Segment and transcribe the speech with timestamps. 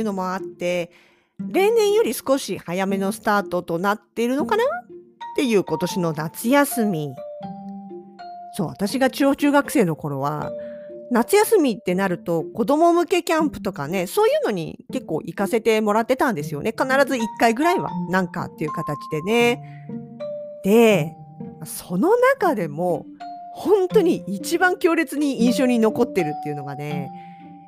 [0.00, 0.90] いうのもあって
[1.38, 4.66] 例年より少し早めのスタートとなっているのかなっ
[5.36, 7.14] ていう今年の夏休み。
[8.56, 10.52] そう私が小中学生の頃は
[11.12, 16.72] 夏休みってなると子供向けキャンプとかねそういうのに結構行かせてもらってたんですよね。
[16.72, 19.62] 必ず1回ぐらいはなんかっていう形でね。
[20.64, 21.16] で
[21.64, 23.06] その中でも
[23.54, 27.10] 本当に一番強烈に印象に残ってるっていうのがね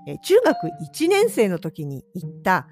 [0.07, 2.67] え中学1年生の時に行った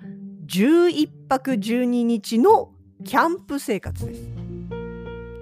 [0.46, 2.72] 11泊12日の
[3.04, 4.28] キャンプ生活です。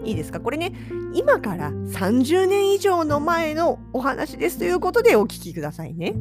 [0.05, 0.41] いいですか？
[0.41, 0.73] これね
[1.15, 6.15] 今から30年以上の前のお話ですということでお聞きくださいね。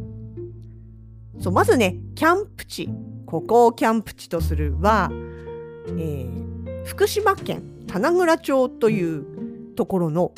[1.40, 2.90] そうまずねキャンプ地
[3.26, 6.48] ここをキャンプ地とするは、えー
[6.86, 9.26] 福島県棚倉町という
[9.76, 10.32] ところの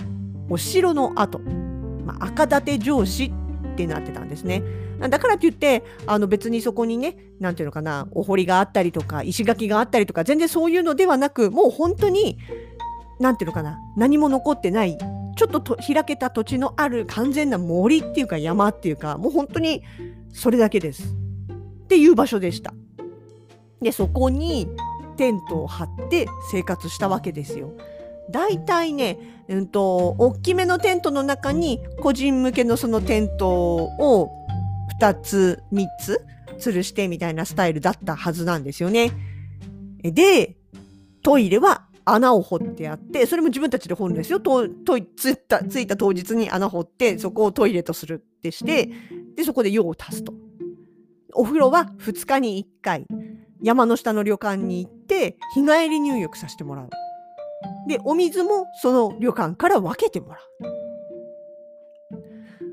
[0.49, 3.31] お城の跡、まあ、赤立城址
[3.73, 4.63] ってなってたんですね。
[5.07, 12.37] だからといってあの別にそこにね何ていうのかなお堀があったりとか石垣があったりとか全然そういうのではなくもう本当に
[13.19, 19.83] 何ていうのかな何も残ってないちょっとと開けた土地のある完全な森っていうか山っていうかもう本当に
[20.33, 21.03] それだけです
[21.83, 22.73] っていう場所でした。
[23.81, 24.67] でそこに
[25.15, 27.71] テントを張って生活したわけですよ。
[28.29, 34.29] だいたいね、うんと、大きめのテントの中に個人向けのそのテントを
[34.99, 36.25] 2つ3つ
[36.59, 39.11] 吊るしてみたいなスタイルだったはずなんですよね。
[40.01, 40.57] で
[41.21, 44.39] トイレは穴を掘ってあってそれも自分たちで掘るんですよ。
[44.39, 48.89] ととついたついた当日に穴掘ってそこをトイレとするってして
[49.35, 50.33] でそこで用を足すと。
[51.33, 53.05] お風呂は2日に1回
[53.61, 56.89] 山の下の旅館に行って日帰り入浴させてもらう。
[57.87, 60.88] でお水もその旅館から分けてもらう。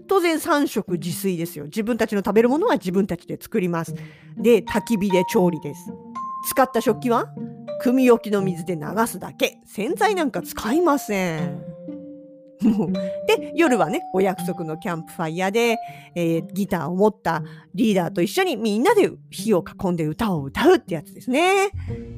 [0.06, 1.64] 当然3食自炊ですよ。
[1.64, 3.94] 自分たちの食べるものは自分たちで作ります。
[4.36, 5.92] で、焚き火で調理です。
[6.48, 7.28] 使った食器は
[7.80, 9.58] 組置きの水で流すだけ。
[9.66, 11.76] 洗剤なんか使いません。
[12.62, 15.76] もうで、夜はね、お約束のキャンプファイヤーで、
[16.14, 17.42] えーギターを持った
[17.74, 21.70] リーダーと一緒にみんなで火を囲んで歌を歌うってやつですね。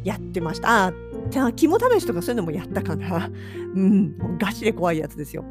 [0.05, 0.87] やってました。
[0.87, 0.93] あ、
[1.31, 3.31] じゃあ肝試しとかそういうのもやったかな。
[3.75, 5.45] うん、ガチで怖いやつですよ。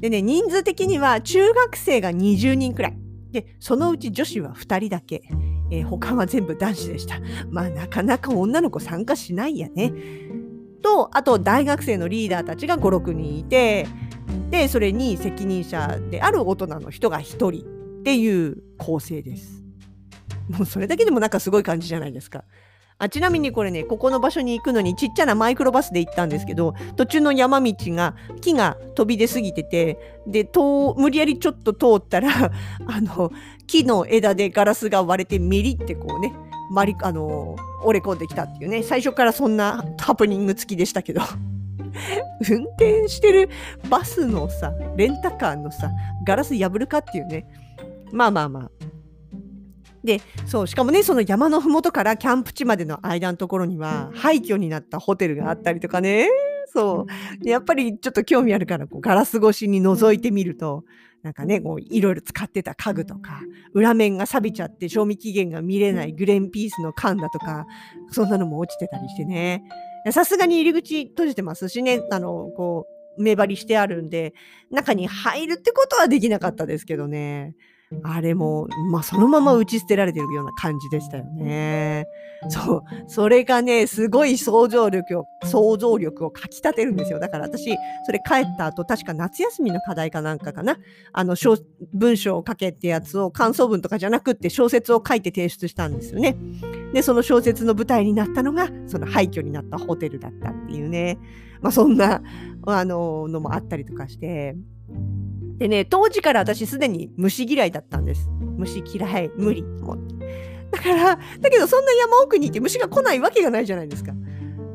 [0.00, 2.98] でね、人数的には中学生が20人くらい。
[3.32, 5.22] で、そのうち女子は2人だけ。
[5.70, 7.20] えー他は全部男子でした。
[7.50, 9.92] まあ、なかなか女の子参加しないやね。
[10.82, 13.86] と、あと大学生のリーダーたちが5、6人いて、
[14.50, 17.48] で、それに責任者である大人の人が1人
[18.00, 19.62] っていう構成です。
[20.48, 22.44] もうそれだけでもなんかすごい感じじゃないですか。
[22.98, 30.48] あちなみにこれねここの場所に行くのにちっちゃなマイクロバスで行ったんですけど途中の山道が木が飛び出過ぎててで
[30.96, 32.50] 無理やりちょっと通ったら
[32.86, 33.30] あの
[33.66, 36.32] 木の枝でガラスが割れてミリってこうね
[36.70, 38.82] 割りあの折れ込んできたっていうね。
[38.82, 41.22] 最初からそんなハプニング付きでしたけど。
[42.50, 43.48] 運転してる
[43.88, 45.90] バスのさレンタカーのさ
[46.24, 47.46] ガラス破るかっていうね。
[48.12, 48.70] まあまあまあ。
[50.08, 56.30] でそうしかもねその山の麓からキャンプ地までの間のところには廃墟になったホテルがあったりとかね。
[56.72, 57.06] そ
[57.40, 57.44] う。
[57.44, 60.84] でやっぱりちょっと興味あるからこうガラス越しに覗いてみると
[61.22, 63.42] なんかねこういろいろ使ってた家具とか
[63.74, 67.66] 裏面が錆びちゃって賞味期限が見れないグレンピースの缶だとか
[68.10, 69.62] そんなのも落ちてたりしてね。
[70.10, 72.86] さすがに入り口閉じてますしねあのこ
[73.18, 74.32] う目張りしてあるんで
[74.70, 77.54] 中に入るってことはできなかったですけどね
[78.02, 82.06] あれも、まあ、そのまま打ち捨てられてるような感じでしたよね。
[82.50, 82.82] そう。
[83.06, 87.18] それがね、すごい想像力を、想像力をかき立てるんですよ。
[87.18, 87.74] だから私、
[88.04, 90.76] それ帰った後、確か夏休みの課題かなんかかな。
[91.12, 91.34] あの、
[91.94, 96.36] 文章を書けってやつを感想文とかじゃなくって小説を書いて提出したんですよね。
[96.92, 101.18] で、その小説の舞台になったのが、その廃墟になったホテルだったっていうね。
[101.62, 102.22] まあ、そんな、
[102.66, 104.56] あの、のもあったりとかして。
[105.58, 108.28] でね、当時から私すでに虫嫌いだったんです。
[108.56, 110.68] 虫嫌い、無理と思って。
[110.70, 114.12] だから、だけどそんな山奥にいて虫が来ないわけがないじゃないですか。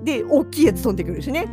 [0.04, 1.48] で、大きいやつ飛んでくるしね。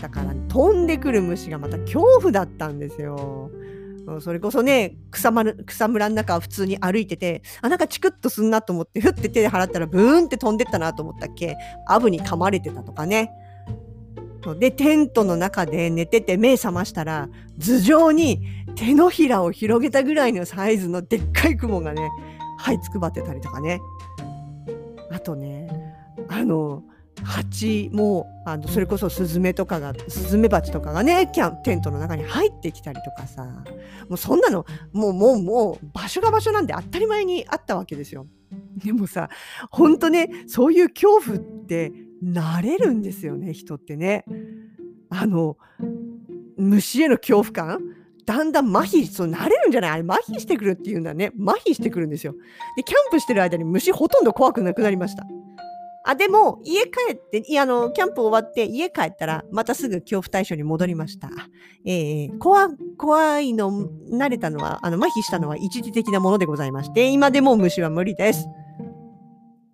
[0.00, 3.50] だから、飛んでくる虫がまた恐怖だったんですよ。
[4.20, 13.30] それこそね草む草むらの中を普通に歩いててあなんかチクッとすんなと思ってふって手で払ったらブーンって飛んでったなと思ったっけアブに噛まれてたとかね
[14.58, 18.42] でテントの中で寝てて目覚ましたら頭上に
[18.76, 22.10] 手のひらを広げたぐらいのサイズのでっかい雲がね
[22.60, 23.80] 這いつくばってたりとかね
[25.10, 25.68] あとね
[26.28, 26.82] あの
[27.22, 33.44] 蜂もあのそれこそスズメとかがスズメバチとかがねキャンテントの中に入ってきたりとかさ
[34.08, 38.26] もうそんなのもうもうもう場所が場所なんで当たり前にあったわけですよ。
[38.76, 39.30] でもさ
[39.70, 41.92] ほんとねそういう恐怖って
[42.22, 44.24] 慣れるんですよね人ってね。
[45.08, 45.56] あの
[46.56, 47.78] 虫への恐怖感
[48.26, 49.90] だんだん麻痺そう慣れるんじゃない？
[49.90, 52.34] あれ麻痺してくるっていうんだね麻痺してくるんですよ。
[52.76, 55.24] でキャンプしてる間に虫ほとんど怖くなくなりました。
[56.06, 61.30] あ、でも、家帰って、いや、あの、キャンプ終わって家帰ったら、またすぐ恐怖対象に戻りました。
[61.86, 62.68] えー、怖、
[62.98, 68.46] 怖いの、慣れたのは、あの、麻痺したのは一時的なものでございまして、今でも虫は無理です。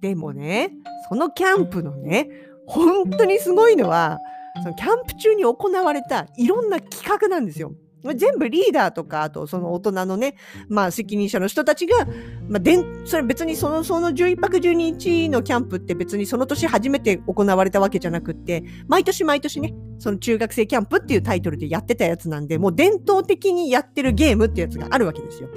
[0.00, 0.70] でもね、
[1.08, 2.28] そのキャンプのね、
[2.68, 4.20] 本当にすごいのは、
[4.62, 5.54] そのキャンプ中に行
[5.84, 7.72] われたいろんな企画なんですよ。
[8.14, 10.36] 全部リーダーとか、あとその大人のね、
[10.68, 12.06] まあ責任者の人たちが、
[12.48, 25.48] まあ、でん、それ別にその、その11泊12日のキャンプって別にその年初めて行われたわけじゃなくって、毎年毎年ね、その中学生キャンプっていうタイトルでやってたやつなんで、もう伝統的にやってるゲームってやつがあるわけですよ。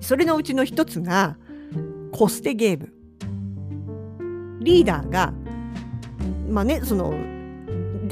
[0.00, 1.38] それのうちの一つが、
[2.12, 2.92] コステゲーム。
[4.60, 5.32] リーダーが、
[6.48, 7.14] まあね、その、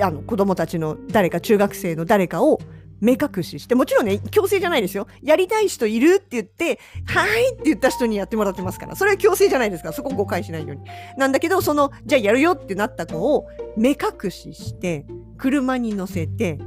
[0.00, 2.58] あの子供たちの誰か中学生の誰かを
[3.04, 5.06] 目隠しして、もちろんね、強制じゃないですよ。
[5.22, 8.96] やりたい人いるって言って、はいって言った人にやってもらってますから。
[8.96, 10.82] それは強制じゃないですから、そこ誤解しないように。
[11.18, 13.46] なんだけど、その、じゃあやるよってなった子を
[13.76, 15.04] 目隠しして、
[15.36, 16.58] 車に乗せて、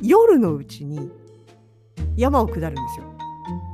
[0.00, 1.10] 夜のうちに
[2.16, 3.04] 山を下るんですよ。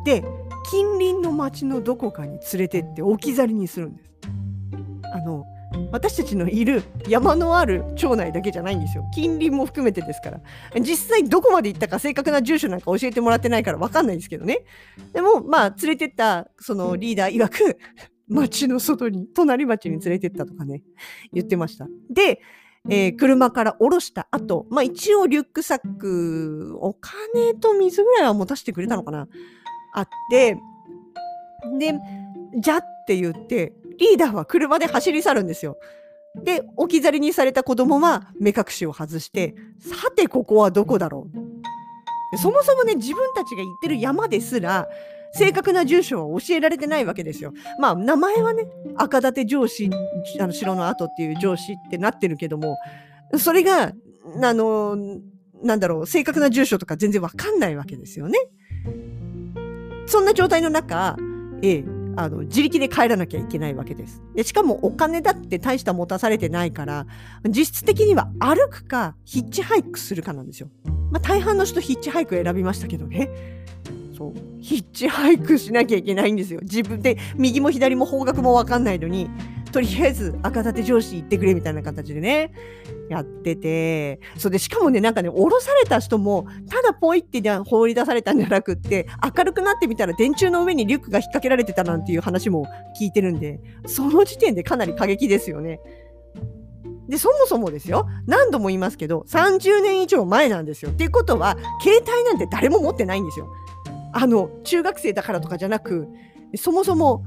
[0.04, 0.24] で、
[0.70, 4.10] 近隣の町のどこかに連れてって置き去りにするんです。
[5.14, 5.44] あの、
[5.92, 9.04] 私たちのいる山のある町内だけじゃないんですよ。
[9.14, 10.40] 近隣も含めてですから。
[10.80, 14.60] 実際どこまで行ったか正確な住所なんか教えてもらってないから分かんないんですけどね。
[15.12, 17.78] でもまあ連れてったそのリーダー曰く
[18.28, 20.82] 町の外に隣町に連れてったとかね
[21.32, 21.86] 言ってました。
[22.10, 22.40] で
[22.90, 29.28] えー、車から降ろした後、まあ一応リュックサック、お金と水ぐらいは持たせてくれたのかな。
[29.92, 30.56] あって、
[31.78, 31.98] で、
[32.58, 35.78] じゃって言って、リーダーは車で走り去るんですよ。
[36.36, 44.88] で、置き去りにされた子供は目隠しを外して、さてここはどこだろうそもそもね、自分たちが行ってる山ですら、
[45.32, 47.52] 正確な住所は教えられてないわけですよ。
[47.78, 48.66] まあ、名前はね、
[48.96, 49.90] 赤立城市、
[50.40, 52.76] あの城の跡っていう城市ってなってるけども、
[53.36, 53.92] それが、
[54.42, 54.96] あの、
[55.62, 58.38] なんだろう、正確な住所とか全然わかんないわけですよね。
[60.06, 61.16] そんな状態の中、
[61.62, 61.84] ええ、
[62.18, 64.20] あの自力で帰らなきゃいけないわけです。
[64.34, 67.06] でしかもお金だって大した持たされてないから
[67.48, 70.68] 実質的には歩くかヒッチハイクするかなんですよ。
[71.12, 73.30] まあ、大半の人ヒッチハイク選びましたけどね。
[74.16, 76.58] そうヒッチハイクしなきゃいけないんですよ。
[76.62, 79.30] 自分で右も左も方角も分かんないのに
[79.78, 82.50] とりあえず赤立上司行ってくれみたいな形でね
[83.08, 89.06] やってて、それでしかもね、なんかね、降ろされた人も、ただポイって放り出されたんじゃなくって、
[89.36, 92.66] 明るくなってみたら電柱の上にリュックが引っ掛けられてたなんていう話も
[93.00, 95.80] 聞いてるんで、その時点でかなり過激ですよね。
[97.08, 100.90] で、そもそもですよ、何度も言いますけど、30年以上前なんですよ。
[100.90, 103.48] っていうことは、携帯なんて誰も持ってないんですよ。
[104.12, 106.08] あの、中学生だからとかじゃなく、
[106.56, 107.24] そもそも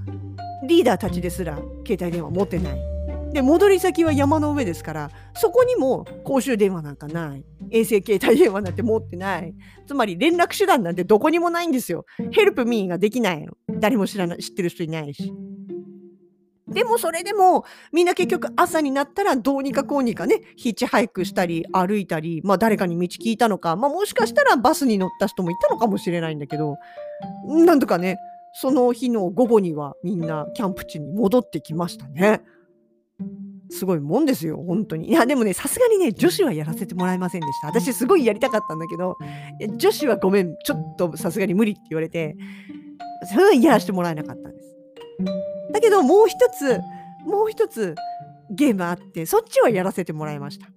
[0.63, 2.91] リーダーたちですら携帯電話持ってない。
[3.33, 7.45] で戻り先は山の上ですからそこにも公衆電話なんかない。
[7.71, 9.53] 衛星携帯電話なんて持ってない。
[9.87, 12.05] つまり連絡手段なんてどこにもないんですよ。
[12.31, 13.53] ヘルプミーができないの。
[13.79, 15.33] 誰も知らない知ってる人いないし。
[16.67, 23.75] でもそれでもみんな結局朝になったらどうにかこうにかねヒッチハイクしたり歩いたりまあ誰かに道聞いたのか。
[23.75, 26.75] まあもしかしたらバスに乗った人もいたのかもしれないんだけど。
[27.47, 28.17] なんとかね
[28.53, 32.41] その日の午後にはみんなキャンプ地に戻ってきましたね。
[33.69, 35.09] すごいもんですよ、本当に。
[35.09, 37.67] いや、でもね、さすがにね、女子はやらせてもらえませんでした。
[37.67, 39.17] 私、すごいやりたかったんだけど、
[39.77, 42.35] 女子はごめん、ちょっとさすがに無理って言われて、
[43.31, 44.75] それはやらせてもらえなかったんです。
[45.71, 46.79] だけど、もう一つ、
[47.25, 47.95] もう一つ
[48.49, 50.67] ゲームあって、そっちはやらせてもらいました。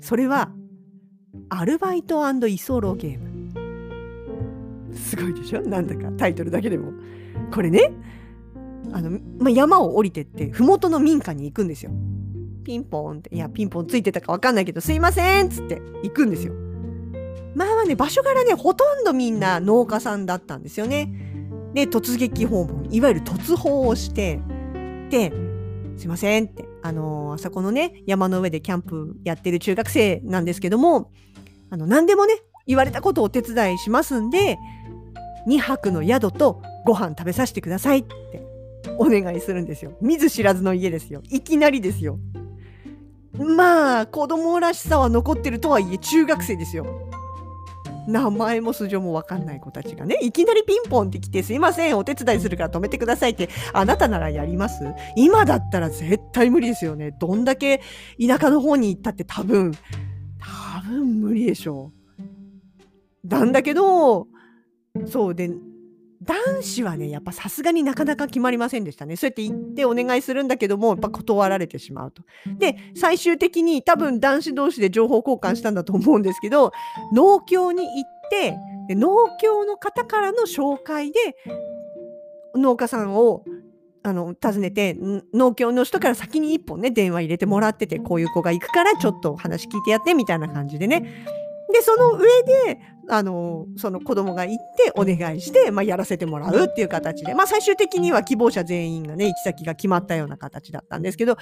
[0.00, 0.50] それは、
[1.48, 3.35] アルバイト居候ゲーム。
[4.96, 5.62] すごいでしょ？
[5.62, 6.92] なんだかタイトルだけでも。
[7.52, 7.92] これね、
[8.92, 11.90] あの、まあ、山を降りてって麓の民家に行くんですよ。
[12.64, 16.52] ピンポンっていやピンポンついてたか分かんないけどすいませんっつって行くんですよ。
[17.54, 21.10] 前はね、場所柄ね、ほとんどみんな農家さんだったんですよね。
[21.72, 24.40] で、突撃訪問、いわゆる突訪をして、
[25.10, 25.32] で、
[25.96, 31.10] すいませんって、あの、あそこのね、山の上でキャンプやってる中学生なんですけども、
[31.70, 32.34] あの、何でもね、
[32.66, 34.58] 言われたことをお手伝いしますんで、
[35.46, 38.46] 2泊の宿とご飯食べさせてくださいって
[38.98, 39.92] お願いするんですよ。
[40.00, 41.22] 見ず知らずの家ですよ。
[41.30, 42.18] いきなりですよ。
[43.38, 46.86] まあ、子供らしさは残ってるとはいえ、中学生ですよ。
[48.08, 54.84] 名前も素性もわかんない子たちがね、いきなりピンポンって来て、すいません、お手伝いするから止めてくださいって、あなたならやります？
[55.16, 57.10] 今だったら絶対無理ですよね。
[57.10, 57.82] どんだけ
[58.24, 59.72] 田舎の方に行ったって多分、
[60.40, 61.90] 多分無理でしょ
[63.24, 63.28] う。
[63.28, 64.28] なんだけど、
[65.06, 65.50] そうで、
[66.22, 69.16] 男子はね、やっぱさすがになかなか決まりませんでしたね。
[69.16, 72.22] そうやって言ってお願いするんだけども、やっぱ断られてしまうと。
[72.58, 76.72] で、最終的に多分男子同士で情報交換したんだと思うんですけど、
[77.12, 78.56] 農協に行って、
[78.88, 81.18] で農協の方からの紹介で、
[82.54, 83.44] 農家さんを
[84.02, 84.96] あの訪ねて
[85.34, 91.00] 農協の人から先に一本ね電話入れてもらっててこういう子が行くからちょっと話聞いてやってみたいな感じでね
[91.72, 101.36] でその上であのその子供が行ってお願いして、まあ、やらせてもらうっていう形で、まあ、最終的には希望者全員がね行き先が決まったような形だったんですけど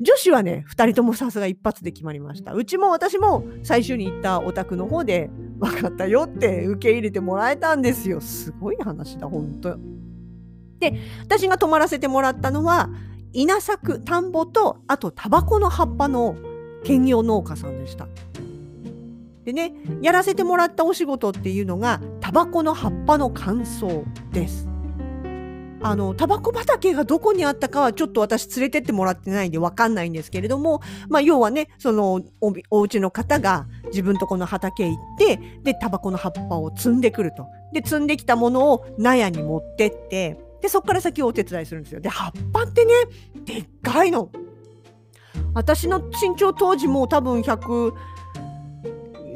[0.00, 2.52] 女子はね2人ともさすが一発で決まりました。
[2.52, 8.20] うちも私も最初に行ったお宅の方で分かったよって受け入れてもらえたんですよ。
[8.20, 9.76] すごい話だ本当。
[10.80, 12.90] で私が泊まらせてもらったのは
[13.32, 16.36] 稲作田んぼとあとタバコの葉っぱの
[16.84, 18.08] 兼業農家さんでした。
[19.44, 24.68] でねやらせてもらったお仕事っていうのがタバコの葉っぱの乾燥です。
[25.86, 37.46] あのタバコ畑がどこにあったかはちょっと私連れてってもらってないんで分かんないんですけれども、まあ、要はねそのおお家の方が自分とこの畑行ってでタバコの葉っぱを摘んでくると。
[37.74, 42.00] で摘んできたものを納屋に持ってってでそこから先をお手伝いするんですよ。
[42.00, 42.94] で葉っぱってね
[43.44, 44.30] でっかいの。
[45.52, 47.92] 私の身長当時も多分100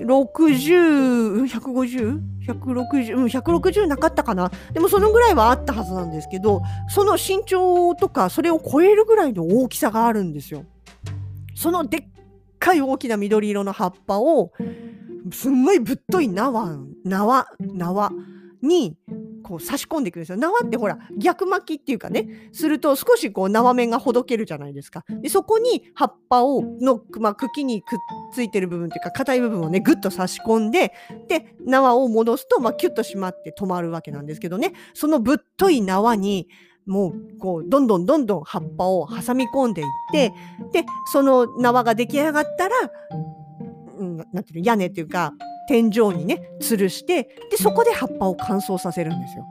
[0.00, 2.20] 60、150?
[2.46, 4.50] 160、うん、160なかったかな。
[4.72, 10.64] でもそのぐらいはあったはずなんですけど、その身長とかそれを超えるぐらいの大きさがあるんですよ。
[11.54, 12.04] そのでっ
[12.58, 14.52] かい大きな緑色の葉っぱを、
[15.32, 18.12] すんごいぶっとい縄、縄、縄
[18.62, 18.96] に
[19.42, 20.36] こう差し込んでいくんですよ。
[20.36, 25.04] 縄ってほら逆巻きっていうかねすると少しこう縄面がほどけるじゃないですか。
[25.22, 27.98] でそこに葉っぱをの、まあ、茎にくっ
[28.32, 30.92] ついてる部分っていうか硬い部分をねぐっと差し込んで
[31.28, 36.48] で縄を戻すと、まあ、キュッと締まって止まるわけなんですけどねそのぶっとい縄に
[36.88, 40.32] もうこうどんどんどんどん葉っぱを挟み込んでいって
[40.72, 42.74] でその縄が出来上がったら、
[43.98, 45.34] うん、なんていうの屋根っていうか
[45.68, 49.46] 天井にね吊るしてでそこで葉っぱを乾燥させるんですよ。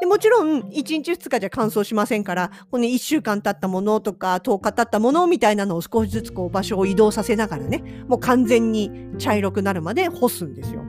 [0.00, 10.82] でもちろん1日2日じゃ乾燥しませんからこの1週間経ったものとか10日経ったものみたいなのを少しずつこう場所を移動させながらねもう完全に茶色くなるまで干すんですよ。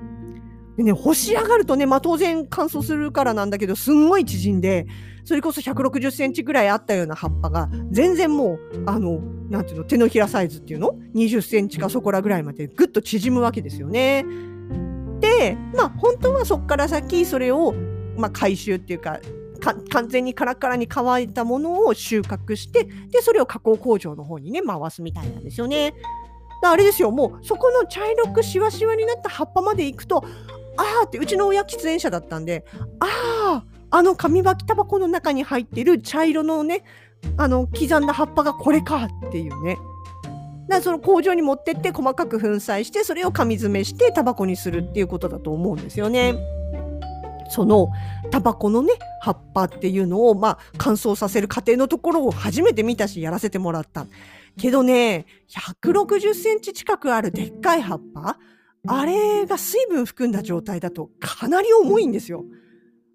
[0.78, 4.88] でね干し上がるとね、まあ、当然乾燥するからなんだけどすんごい縮んで
[5.24, 14.26] それこそ160センチぐらいあったような葉っぱが全然もうあのなんていうの手のひらサイズっていうの？20センチかそこらぐらいまでぐっと縮むわけですよね。
[15.20, 17.74] でまあ本当はそこから先それを、
[18.18, 19.20] まあ、回収っていうか
[19.90, 25.94] 完全にカラカラに乾いたものを収穫してでそれを加工工場の方にね回すみたいなんですよね。
[26.64, 30.24] あれですよもうそこの茶色くしわしわになった葉っぱまで行くと
[30.78, 32.66] ああってうちの親喫煙者だったんで
[33.00, 36.84] あああの紙巻きタバコの中に入ってる茶色のね
[37.38, 39.78] あの刻んだ葉っぱがこれかっていうね。
[40.68, 46.36] だからその工場に持ってって細かく粉砕してそれを紙詰めしてタバコにするっていうことだと思うんですよね。
[47.50, 47.90] その
[48.32, 54.08] タバコのね葉っぱっていうのをまあ乾燥させる過程のところを初めて見たしやらせてもらった。
[54.58, 58.38] けどね160センチ近くあるでっかい葉っぱ
[58.88, 62.46] あれが水分含んだ状態だとかなり重いんですよ。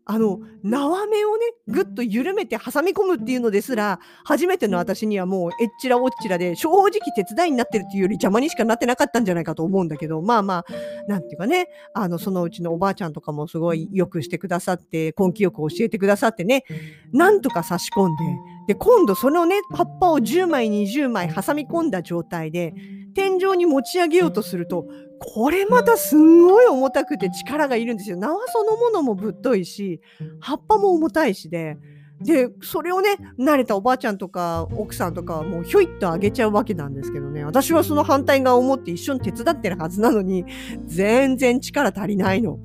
[0.08, 10.64] あの縄目をねぐっと緩めて挟み込むっていうのですら初めての私にはもうえっちらおっちらで正直手伝いになってるっていうより邪魔にしかなってなかったんじゃないかと思うんだけどまあまあ
[11.08, 16.64] なんていうかねあのそのうちのおばあちゃんとかもすごいよくしてくださって根気よく教えてくださってね
[17.12, 18.24] なんとか差し込んで
[18.66, 22.74] で今度そのね葉っぱを10枚20枚挟み込んだ状態で
[23.14, 24.86] 天井に持ち上げようとすると
[25.18, 28.16] これまたすんごい重たくて力がいるんですよ。
[28.16, 30.00] 縄そのものもぶっといし、
[30.40, 31.78] 葉っぱも重たいしで、
[32.20, 40.44] で、それをね、慣れたおばあちゃんとか奥さんとかはもうひょいっとあげちゃうわけなんですけどね、私はその反対側を持って一緒に手伝ってるはずなのに、
[40.86, 42.58] 全然力足りないの。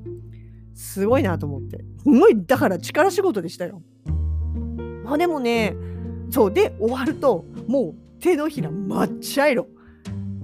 [0.74, 1.84] すごいなと思って。
[2.02, 3.82] すごい、だから力仕事でしたよ。
[5.04, 5.74] まあでもね、
[6.32, 9.68] そうで終わると、もう手のひら抹茶色。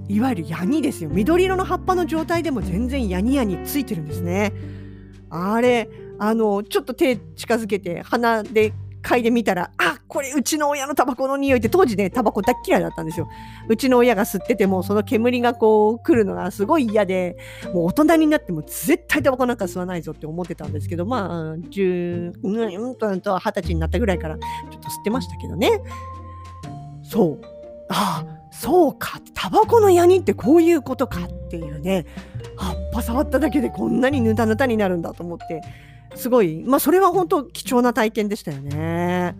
[0.07, 1.09] いわゆるヤニですよ。
[1.09, 4.53] 緑色の葉っぱの状態でも全然ヤニヤニついてるんですね。
[5.31, 13.29] あれ、あの、ちょっと手近づけて鼻で嗅いでみたら、あ、これうちの親のタバコの匂いって当時ね、タバコ大っ嫌いだったんですよ。
[13.67, 17.37] うちの親が吸ってても、その煙がこう来るのがすごい嫌で、
[17.73, 25.81] もう大人になっても絶対タバコなんか吸わないぞって思ってたんですけど、まあ、十、うんと、二十歳になったぐらいからちょっと吸ってましたけどね。
[27.03, 27.41] そう。
[27.89, 29.19] ああ、そうか。
[29.33, 32.05] タバコのヤニってこういうことかっていうね。
[32.57, 35.61] 葉っぱ触っただけでこんなにぬたぬたになるんだと思って。
[36.15, 39.35] すごい、まあそれは本当貴重な体験でしたよね。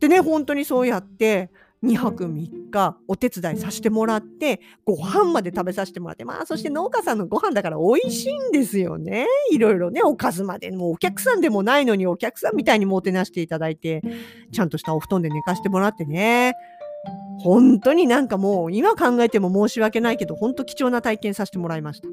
[0.00, 1.50] でね、本当にそうやって
[1.84, 9.26] 2泊3日お手伝いさせてもらって、ご飯まで食べさせてもらって、まあそして農家さんのご飯だから美味しいんですよね。
[9.50, 10.70] いろいろね、おかずまで。
[10.70, 14.02] もうお客さんでもないのにお客さんみたいにもてなしていただいて、
[14.52, 16.54] ちゃんとしたお布団で寝かしてもらってね。
[17.40, 22.08] 本当になんかもう今考えても申し訳ないけど、本当貴重な体験させてもらいました。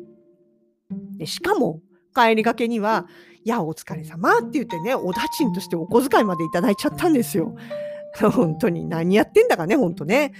[1.18, 1.82] でしかも、
[2.14, 3.08] 帰りがけには、
[3.46, 7.56] や、お疲れ様って言ってね、おだちんとしてお小遣いまでいただいちゃったんですよ。
[8.34, 10.34] 本当に何やってんだかね、本当ね。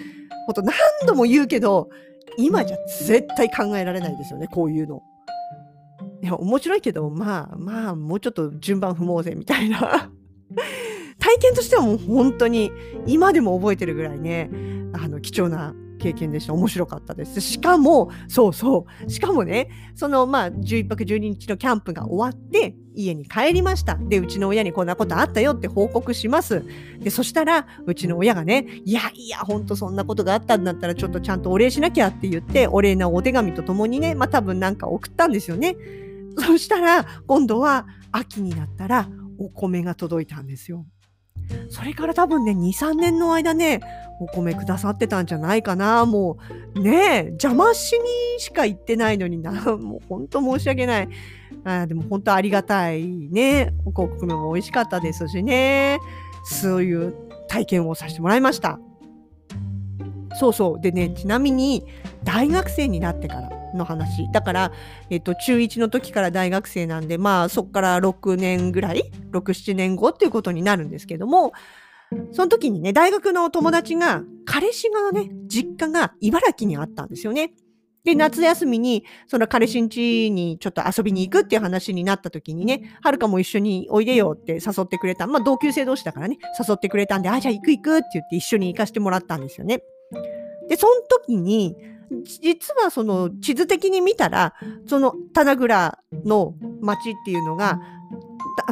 [0.48, 1.90] 本当何度も言うけど、
[2.38, 5.04] 今じゃ絶対考えられないですよね、こういうの。
[6.22, 10.10] いや、面白いけど、まあまあ、もうちょっと順番踏もうぜ、みたいな。
[11.20, 12.72] 体験としてはもう本当に
[13.06, 14.50] 今でも覚えてるぐらいね、
[14.94, 15.74] あの、貴重な
[16.06, 16.54] 経験でした。
[16.54, 17.42] 面白かったです。
[17.42, 19.10] しかも、そうそう。
[19.10, 23.98] しかもね、その、まあ、11泊12日のキャンプが終わって、家に帰りました。
[24.00, 26.64] で、うちの親にこんなことあったよって報告します。
[27.00, 35.76] で、そしたら、うちの親がね、いやいや、ほんとそんなことがあったんだったら、ちょっとちゃんとお礼しなきゃって言って、お礼なお手紙とともにね、まあ多分なんか送ったんですよね。
[36.38, 40.86] そしたら、今度は秋になったら、お米が届いたんですよ。
[41.70, 43.82] それから多分ね、2、3年の間ね、
[44.20, 46.06] お米くださってたんじゃないかな。
[46.06, 46.38] も
[46.76, 49.52] う、ねえ、邪魔しにしか行ってないのにな。
[49.78, 51.10] もう本当申し訳ない。
[51.64, 53.74] あでも本当ありがたいね。
[53.86, 56.00] お米も美味しかったですしね。
[56.44, 57.14] そういう
[57.48, 58.80] 体験をさせてもらいました。
[60.40, 60.82] そうそう。
[60.82, 61.86] でね、ちなみに、
[62.24, 64.30] 大学生になってからの話。
[64.32, 64.72] だから、
[65.10, 71.54] えっと、中1の時から大学生なんで、まあ、そっから6年ぐらい ?6、7年後っていうことになるんですけども、
[72.32, 77.54] その時にね、大学の友達が、彼氏がね、実家が茨城にあったんですよね。
[78.06, 85.26] で、夏休みに、その彼氏ん家にちょっと遊びに行くっていう話になった時にね、はるかも一緒においでよって誘ってくれた。
[85.26, 89.82] まあ、同級生同士だからね、誘ってくれたんで、あ、じゃあ行く行くって言って一緒に行かしてもらったんですよね。
[90.70, 91.76] で、その時に、
[92.42, 94.54] 実はその地図的に見たら、
[94.88, 97.80] その棚倉の町っていうのが、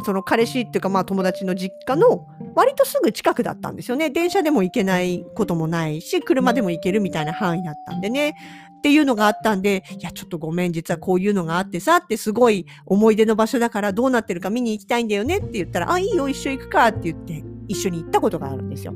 [0.06, 4.10] その彼氏っていうかまあ友達の実家の割とすぐ近くだったんですよね。
[4.10, 8.36] 電車でも行けないこともないし、車でも行けるみたいな範囲だったんでね。
[8.78, 18.94] っていうのがあったんで、いや、ちょっとごめん、実はこういうのがあってさ、ってすごい思い出の場所だからどうなってるか見に行きたいんだよねって言ったら、あ、いいよ、一緒行くかって言って一緒に行ったことがあるんですよ。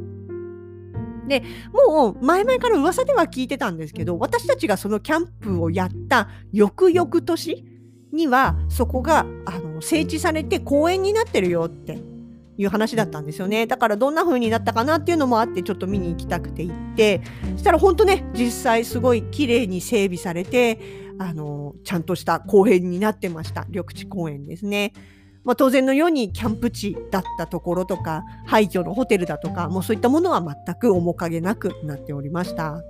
[1.28, 1.44] で、
[1.88, 7.66] もう前々から噂では聞いてたんですけど、私たちがそのキャンプをやった翌々年
[8.12, 12.00] には、そこがあの整地されて公園になってるよって
[12.58, 13.68] いう話だったんですよね。
[13.68, 17.22] だからどんな風になったかなっていうのもあってちょっと見に行きたくて行って、
[17.54, 20.80] そしたら本当ね、実際すごい綺麗に整備されて、
[21.20, 23.66] あの、ちゃんとした公園になってました。
[23.70, 24.94] 緑地公園ですね。
[25.48, 32.84] まあ、当然のようにキャンプ地だったところとか廃墟のホテルだとかもうそういったものは全く面影なくなっておりました。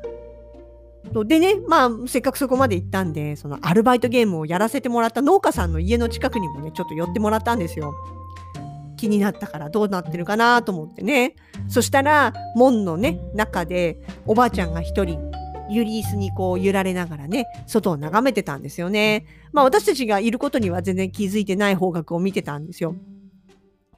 [1.26, 7.94] でね、まあ、せっかくそこまで行ったんで、そのアルバイトゲームをやらせてもらった農家さんの家の近くにもね、ちょっと寄ってもらったんですよ。
[8.98, 11.36] 気になったからどうなってるかなと思ってね。
[11.70, 15.32] そしたら、門のね、中でおばあちゃんが一人
[15.70, 19.26] ユリースにこう揺られながらね、外を眺めてたんですよね。
[19.52, 22.96] まあ私たちがいることには全然気づいてない方角を見てたんですよ。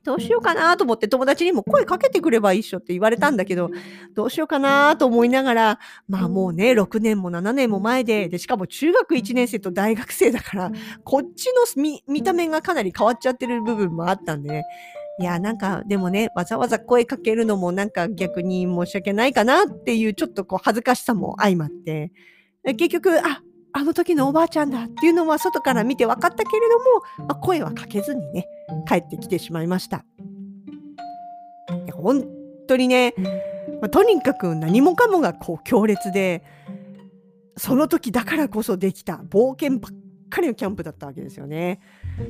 [0.03, 3.69] どうしようかなと思って友達にも声かけてくればいいっしょって言われたんだけど、
[4.15, 10.71] どうしようかなと思いながら、まあもうね、6年も7年も前で、で、しかも中学1年生と大学生だから、
[11.03, 14.63] こっちの見見た目がかなり変わっちゃってる部分もあったんでね、
[15.19, 22.11] いや、なんか、でもね、わざわざ声かけるのもなんか逆に申し訳ないかなっていうちょっとこう恥ずかしさも相まって、
[22.63, 28.47] 結局、あ、あの時のおばあちゃんだっていうのは外から見て分かったけれども、まあ、声はかけずにね、
[28.87, 30.05] 帰ってきてしまいました。
[31.93, 32.25] 本
[32.67, 33.13] 当にね、
[33.81, 36.43] まあ、とにかく何もかもがこう強烈で
[37.57, 39.91] その時だからこそできた冒険ばっ
[40.29, 41.79] かりのキャンプだったわけですよね。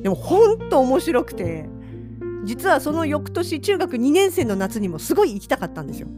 [0.02, 1.68] でも本当面白くて
[2.44, 6.08] 実はその翌年中学2年生の夏にもすごい行きたかったんですよ。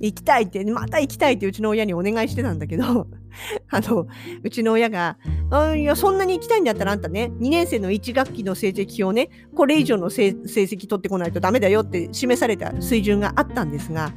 [0.00, 2.84] 行きたいって、また行きたいってうちの親にお願いしてたんだけど、
[3.70, 4.06] あの、
[4.42, 5.16] うちの親が、
[5.50, 14.12] あいや、そんなに行きたいんだったらあんたね、2年生の1学期の成績表ね、これ以上の成績取ってこないとダメだよって示された水準があったんですが、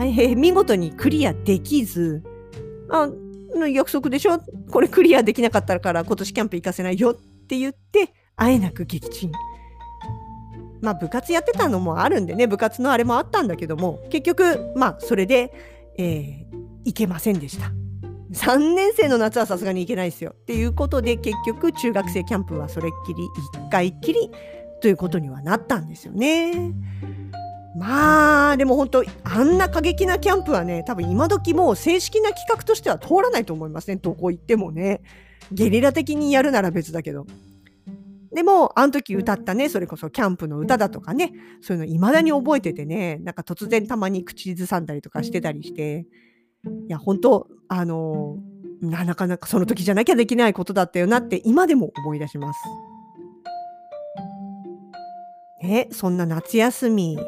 [0.00, 2.22] え見事にクリアできず、
[2.90, 3.08] あ
[3.72, 4.40] 約束でしょ？
[4.70, 7.14] これクリアできなかったから今年キャンプ行かせないよっ
[7.46, 9.32] て言って、あえなく撃沈。
[10.84, 15.52] まあ部活やってたのもあるんでね、部活のあれもあったんだけども、結局、まあそれで、
[15.96, 17.72] えー、行けませんでした。
[18.32, 20.34] 3年生の夏はさすがに行けないですよ。
[20.34, 23.22] っていうことで結局中学生キャンプはそれっきり
[23.56, 24.30] 1回きり
[24.82, 26.72] ということにはなったんですよね。
[27.76, 35.00] まあでも本当あんな過激なキャンプはね多分今時もう正式な企画としては通らないと思いますねどこ行ってもね
[35.50, 37.26] ゲリラ的にやるなら別だけど
[38.34, 46.06] でも、あの時歌ったね、それこそキャンプの歌だとかね、そういうの未だに覚えててね、なんか突然たまに口ずさんだりとかしてたりして、
[46.88, 48.38] いや、本当あの
[48.80, 52.60] なかなかその時じゃなきゃできないことだったよなって今でも思い出します。
[55.62, 57.18] ね、そんな夏休み、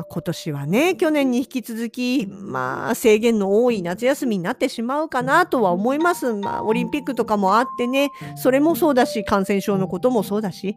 [0.00, 6.32] まあ、今年はね去年に引き続き、まあ、制限の多い夏休みになってしまうかなとは思います。
[6.34, 10.76] まあ、オリンピックとかもあってねそれもそうだし感染症のこともそうだしい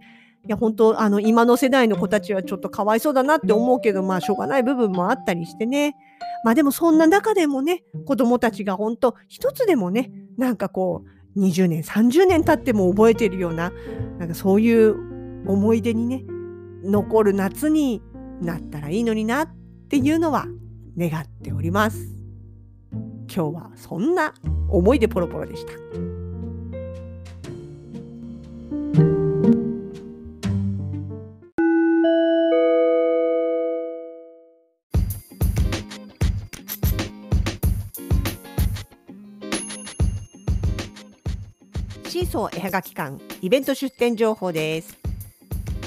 [0.50, 5.96] や本当あの今の世代の子たちはちょっとかわいそうだなって思うけどまあしょうがない部分もあったりしてね
[6.44, 11.06] まあでもそんな中でもね子どもたちが本当一つでもねなんかこ
[11.38, 13.72] う20年30年経っても覚えてるような
[14.20, 16.26] なんかそういう思い出にね
[16.84, 18.02] 残る夏に
[18.44, 19.48] なったらいいのになっ
[19.90, 20.46] ていうのは
[20.98, 22.14] 願っております。
[23.34, 24.34] 今日はそんな
[24.70, 25.74] 思い出ポロポロでした。
[42.08, 45.00] シーソー絵はがき館イベント出店情報です。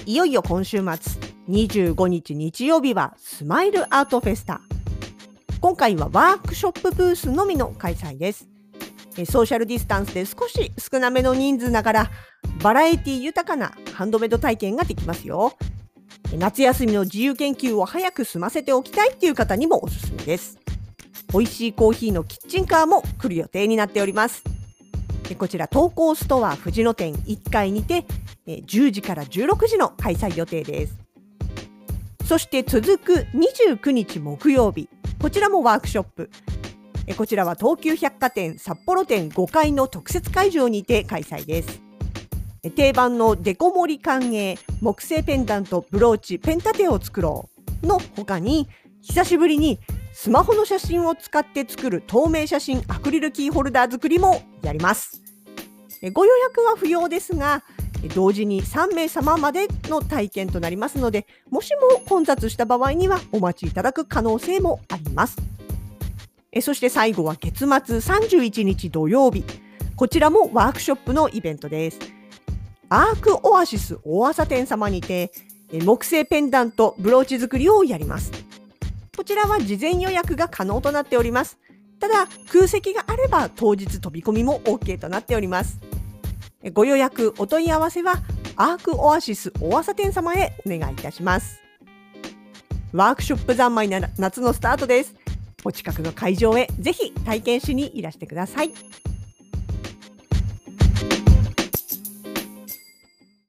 [0.06, 4.60] いよいよ今週末25日日曜日はスマイルアートフェスタ。
[5.60, 8.48] 今回はワークショップブースのみの開催です。
[9.26, 12.10] ソーシャルディスタンスで少し少なめの人数ながら
[12.62, 15.52] バラエティ豊かなハンドメイド体験ができますよ。
[16.36, 20.58] 夏休みの自由研究を早く済ませておきたいっていう方にもおすすめです。
[21.32, 24.42] 美味しいコーヒーのキッチンカーも来る予定になっております。
[25.38, 28.04] こちら投稿ストア藤野店1階にて
[28.46, 31.05] 10時から16時の開催予定です。
[32.26, 34.88] そして続く29日木曜日。
[35.22, 36.28] こちらもワークショップ。
[37.16, 41.80] こちらは東急百貨店札幌店5階の特設会場にて開催です。
[42.74, 47.48] 定番のデコ盛り歓迎木製ペンダントブローチペン立てを作ろ
[47.84, 48.68] うの他に
[49.02, 49.78] 久しぶりに
[50.12, 55.22] スマホの写真を使って作る透明写真アクリルキーホルダー作りもやります。
[56.12, 57.62] ご予約は不要ですが
[58.14, 65.36] 同時に3名様までの体験となりますのでもしも混雑した場合にはお待ちいただく可能性もあります。
[66.52, 69.44] えそして最後は月末31日土曜日。
[69.94, 71.98] こちらもワークショップのイベントです。
[72.88, 75.32] アークオアシス大朝店様にて
[75.72, 78.30] 木製ペンダントブローチ作りをやります。
[79.16, 81.58] こちらは事前予約が可能となっております。
[81.98, 85.78] ただ空席があれば当日飛び込みも OK となっております。
[86.72, 88.22] ご予約お問い合わせは
[88.56, 91.60] アークオアシス大朝店様へお願いいたします。
[92.92, 95.14] ワークショップ三昧なら夏のスタートです。
[95.64, 98.70] お近くの会場へぜひ体験しにいらしてください。